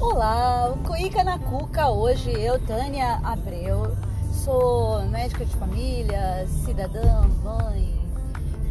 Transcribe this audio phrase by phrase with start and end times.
[0.00, 3.96] Olá, o Cuica na Cuca hoje, eu, Tânia Abreu,
[4.32, 8.04] sou médica de família, cidadã, mãe,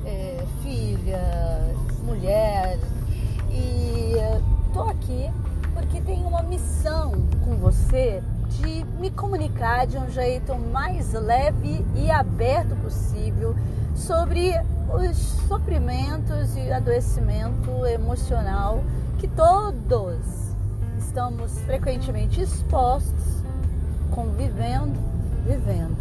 [0.06, 2.78] é, filha, mulher.
[3.50, 4.16] E
[4.74, 5.32] tô aqui
[5.74, 7.14] porque tenho uma missão
[7.46, 13.56] com você de me comunicar de um jeito mais leve e aberto possível
[13.96, 14.54] sobre
[14.94, 15.18] os
[15.48, 18.84] sofrimentos e adoecimento emocional
[19.18, 20.20] que todos
[20.98, 23.44] estamos frequentemente expostos,
[24.12, 25.00] convivendo,
[25.46, 25.98] vivendo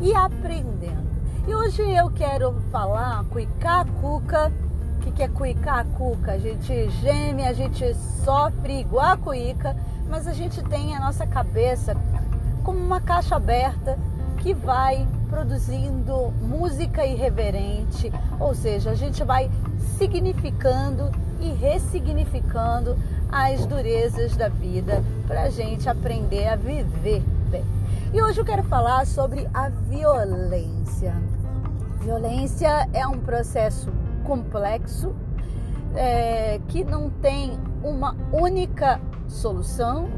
[0.00, 1.04] e aprendendo.
[1.46, 4.50] E hoje eu quero falar cuicá cuca.
[4.96, 6.32] O que, que é cuicá cuca?
[6.32, 9.76] A gente geme, a gente sofre igual a cuica,
[10.08, 11.94] mas a gente tem a nossa cabeça
[12.62, 13.98] como uma caixa aberta
[14.38, 19.50] que vai produzindo música irreverente, ou seja, a gente vai
[19.98, 21.10] significando
[21.40, 22.96] e ressignificando
[23.32, 27.64] as durezas da vida para a gente aprender a viver bem.
[28.12, 31.12] E hoje eu quero falar sobre a violência.
[32.00, 35.12] Violência é um processo complexo
[35.96, 40.08] é, que não tem uma única solução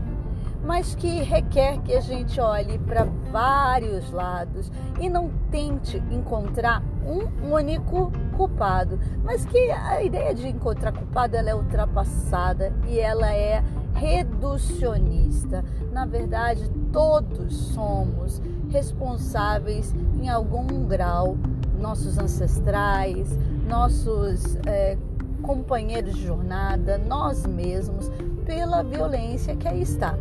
[0.67, 7.53] mas que requer que a gente olhe para vários lados e não tente encontrar um
[7.55, 13.63] único culpado, mas que a ideia de encontrar culpado ela é ultrapassada e ela é
[13.95, 15.65] reducionista.
[15.93, 21.37] Na verdade, todos somos responsáveis em algum grau,
[21.79, 24.99] nossos ancestrais, nossos é,
[25.43, 28.11] companheiros de jornada, nós mesmos,
[28.47, 30.15] pela violência que aí está.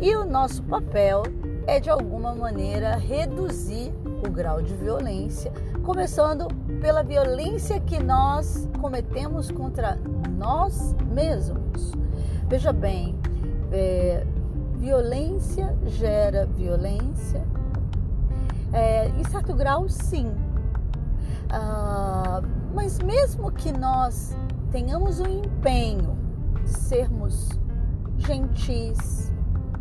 [0.00, 1.22] E o nosso papel
[1.66, 3.92] é de alguma maneira reduzir
[4.26, 5.52] o grau de violência,
[5.84, 6.48] começando
[6.80, 9.98] pela violência que nós cometemos contra
[10.36, 11.92] nós mesmos.
[12.48, 13.18] Veja bem,
[13.70, 14.26] é,
[14.76, 17.44] violência gera violência.
[18.72, 20.32] É, em certo grau, sim.
[21.50, 22.42] Ah,
[22.74, 24.36] mas mesmo que nós
[24.70, 26.16] tenhamos um empenho
[26.64, 27.48] sermos
[28.26, 29.32] gentis,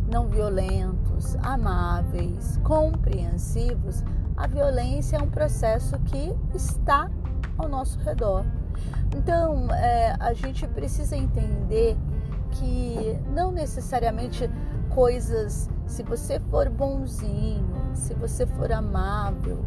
[0.08, 4.04] não violentos, amáveis, compreensivos,
[4.38, 7.10] a violência é um processo que está
[7.58, 8.46] ao nosso redor.
[9.16, 11.98] Então, é, a gente precisa entender
[12.52, 14.50] que não necessariamente
[14.94, 19.66] coisas, se você for bonzinho, se você for amável,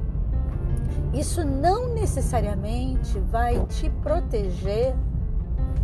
[1.13, 4.95] isso não necessariamente vai te proteger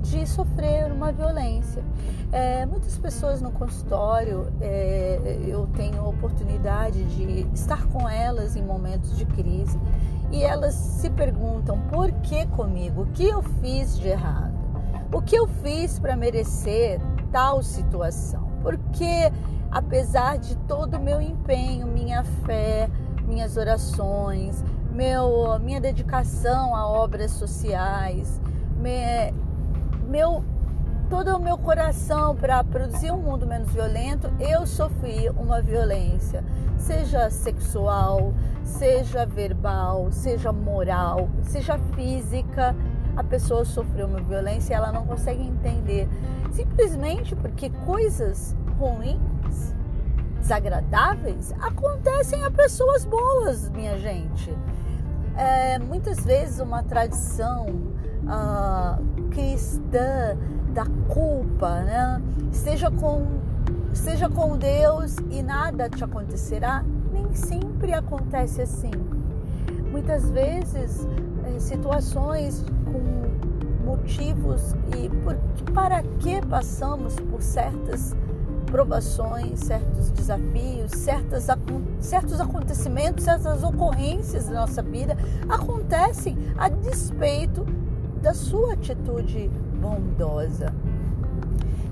[0.05, 1.83] de sofrer uma violência.
[2.31, 8.63] É, muitas pessoas no consultório, é, eu tenho a oportunidade de estar com elas em
[8.63, 9.79] momentos de crise
[10.31, 13.03] e elas se perguntam por que comigo?
[13.03, 14.55] O que eu fiz de errado?
[15.13, 17.01] O que eu fiz para merecer
[17.33, 18.49] tal situação?
[18.63, 19.33] Porque
[19.71, 22.91] apesar de todo o meu empenho, minha fé,
[23.27, 28.41] minhas orações, meu, minha dedicação a obras sociais,
[28.77, 29.33] me,
[30.05, 30.45] meu
[31.09, 36.43] todo o meu coração para produzir um mundo menos violento, eu sofri uma violência,
[36.79, 38.33] seja sexual,
[38.63, 42.75] seja verbal, seja moral, seja física.
[43.17, 46.09] A pessoa sofreu uma violência e ela não consegue entender,
[46.51, 49.75] simplesmente porque coisas ruins,
[50.41, 54.53] desagradáveis, acontecem a pessoas boas, minha gente.
[55.37, 57.67] É, muitas vezes uma tradição
[58.25, 60.37] uh, cristã
[60.73, 62.23] da culpa, né?
[62.53, 63.27] Seja com,
[63.93, 68.93] seja com Deus e nada te acontecerá, nem sempre acontece assim.
[69.91, 71.07] Muitas vezes,
[71.45, 75.37] é, situações com motivos e por,
[75.73, 78.17] para que passamos por certas
[78.67, 81.47] provações, certos desafios, certas,
[82.01, 85.17] certos acontecimentos, certas ocorrências da nossa vida
[85.49, 87.65] acontecem a despeito
[88.25, 90.73] da sua atitude bondosa.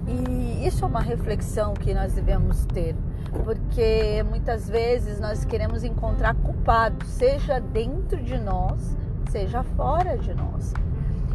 [0.09, 2.97] E isso é uma reflexão que nós devemos ter,
[3.45, 8.97] porque muitas vezes nós queremos encontrar culpados, seja dentro de nós,
[9.31, 10.73] seja fora de nós.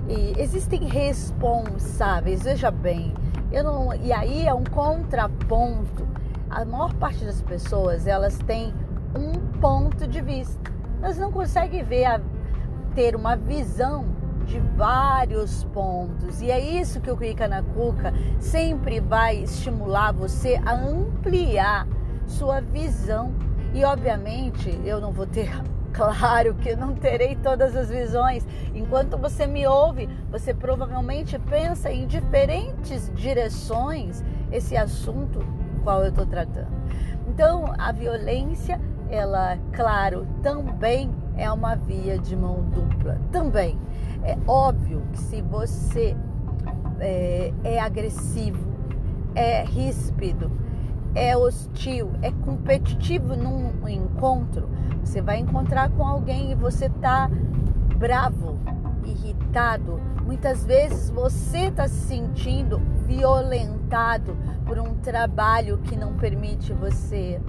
[0.09, 3.13] E existem responsáveis, veja bem,
[3.51, 6.07] eu não, e aí é um contraponto.
[6.49, 8.73] A maior parte das pessoas elas têm
[9.15, 10.71] um ponto de vista,
[11.03, 12.19] elas não conseguem ver a,
[12.95, 14.16] ter uma visão
[14.47, 16.41] de vários pontos.
[16.41, 21.87] E é isso que o Clica na Cuca sempre vai estimular você a ampliar
[22.25, 23.33] sua visão.
[23.73, 25.51] E obviamente eu não vou ter
[25.93, 28.45] Claro que não terei todas as visões.
[28.75, 35.39] Enquanto você me ouve, você provavelmente pensa em diferentes direções esse assunto
[35.83, 36.67] qual eu estou tratando.
[37.27, 38.79] Então, a violência,
[39.09, 43.19] ela, claro, também é uma via de mão dupla.
[43.31, 43.79] Também.
[44.27, 46.13] É óbvio que se você
[46.99, 48.73] é, é agressivo,
[49.33, 50.51] é ríspido,
[51.15, 54.67] é hostil, é competitivo num encontro,
[55.01, 57.31] você vai encontrar com alguém e você tá
[57.95, 58.59] bravo,
[59.05, 60.01] irritado.
[60.25, 64.35] Muitas vezes você está se sentindo violentado
[64.65, 67.39] por um trabalho que não permite você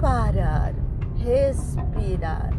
[0.00, 0.74] parar,
[1.16, 2.50] respirar,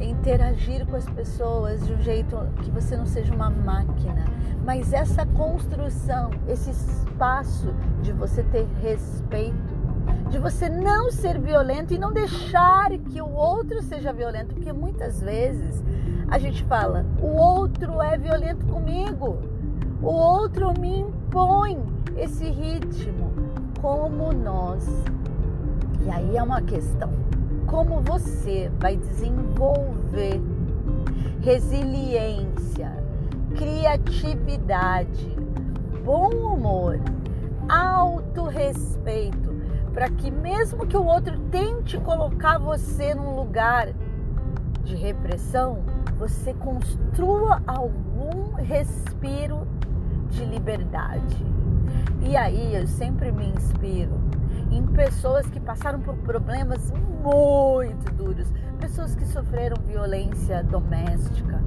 [0.00, 4.24] interagir com as pessoas de um jeito que você não seja uma máquina.
[4.64, 7.72] Mas essa construção, esse espaço
[8.02, 9.78] de você ter respeito,
[10.30, 15.20] de você não ser violento e não deixar que o outro seja violento, porque muitas
[15.20, 15.82] vezes
[16.28, 19.38] a gente fala, o outro é violento comigo,
[20.02, 21.78] o outro me impõe
[22.16, 23.32] esse ritmo,
[23.80, 24.86] como nós.
[26.04, 27.10] E aí é uma questão,
[27.68, 30.40] como você vai desenvolver
[31.40, 32.92] resiliência,
[33.56, 35.36] criatividade,
[36.04, 36.98] bom humor,
[37.68, 39.48] autorrespeito
[39.92, 43.88] para que mesmo que o outro tente colocar você num lugar
[44.84, 45.80] de repressão,
[46.18, 49.66] você construa algum respiro
[50.30, 51.44] de liberdade.
[52.22, 54.37] E aí eu sempre me inspiro
[54.70, 56.92] em pessoas que passaram por problemas
[57.22, 61.62] muito duros, pessoas que sofreram violência doméstica,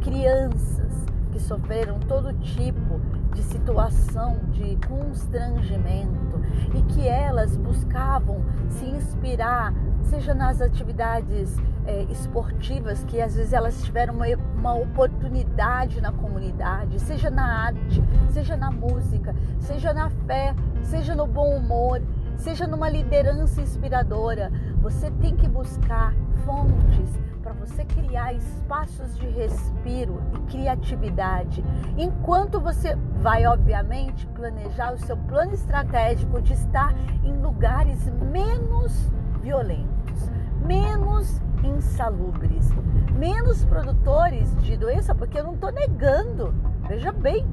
[0.00, 0.92] crianças
[1.32, 3.00] que sofreram todo tipo
[3.34, 6.40] de situação de constrangimento
[6.72, 9.74] e que elas buscavam se inspirar,
[10.04, 11.56] seja nas atividades
[11.86, 14.26] é, esportivas, que às vezes elas tiveram uma,
[14.56, 21.26] uma oportunidade na comunidade, seja na arte, seja na música, seja na fé, seja no
[21.26, 22.00] bom humor,
[22.36, 24.50] seja numa liderança inspiradora.
[24.80, 26.14] Você tem que buscar
[26.44, 31.62] fontes para você criar espaços de respiro e criatividade,
[31.96, 39.10] enquanto você vai, obviamente, planejar o seu plano estratégico de estar em lugares menos
[39.42, 40.30] violentos,
[40.64, 42.70] menos insalubres,
[43.18, 46.54] menos produtores de doença, porque eu não estou negando,
[46.88, 47.46] veja bem,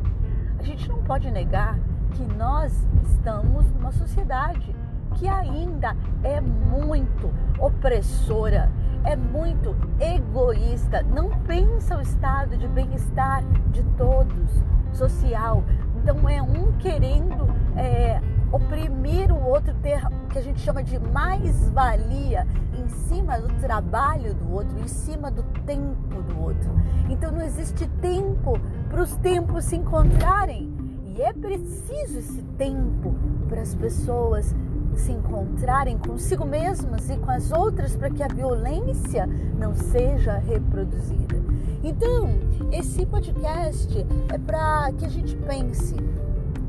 [0.58, 1.78] a gente não pode negar
[2.12, 2.74] que nós
[3.04, 4.76] estamos numa sociedade
[5.16, 8.72] que ainda é muito opressora,
[9.04, 14.52] é muito egoísta, não pensa o estado de bem-estar de todos,
[14.94, 15.64] social.
[15.96, 18.22] Então é um querendo é,
[18.52, 22.48] oprimir o outro, ter o que a gente chama de mais-valia
[22.78, 26.72] em cima do trabalho do outro, em cima do tempo do outro.
[27.10, 28.60] Então não existe tempo
[28.90, 30.81] para os tempos se encontrarem.
[31.16, 33.14] E é preciso esse tempo
[33.50, 34.56] para as pessoas
[34.96, 39.28] se encontrarem consigo mesmas e com as outras para que a violência
[39.58, 41.36] não seja reproduzida.
[41.84, 42.30] Então,
[42.72, 45.96] esse podcast é para que a gente pense: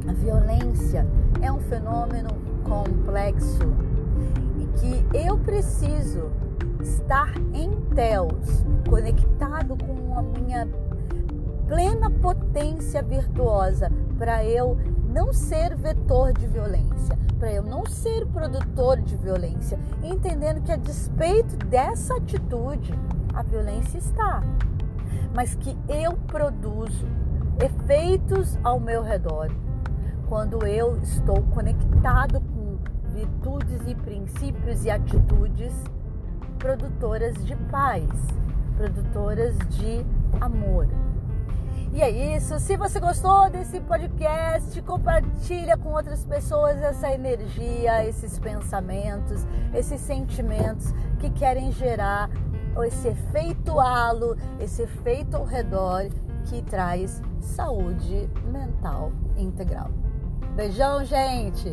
[0.08, 1.06] a violência
[1.40, 2.30] é um fenômeno
[2.64, 3.72] complexo
[4.58, 6.30] e que eu preciso
[6.80, 10.66] estar em Teos, conectado com a minha
[11.72, 14.76] plena potência virtuosa para eu
[15.08, 20.76] não ser vetor de violência, para eu não ser produtor de violência, entendendo que a
[20.76, 22.92] despeito dessa atitude,
[23.32, 24.42] a violência está,
[25.34, 27.06] mas que eu produzo
[27.64, 29.50] efeitos ao meu redor
[30.28, 32.76] quando eu estou conectado com
[33.14, 35.72] virtudes e princípios e atitudes
[36.58, 38.10] produtoras de paz,
[38.76, 40.04] produtoras de
[40.38, 40.86] amor.
[41.92, 42.58] E é isso.
[42.58, 50.92] Se você gostou desse podcast, compartilha com outras pessoas essa energia, esses pensamentos, esses sentimentos
[51.20, 52.30] que querem gerar
[52.86, 56.08] esse efeito halo, esse efeito ao redor
[56.46, 59.90] que traz saúde mental integral.
[60.56, 61.70] Beijão, gente!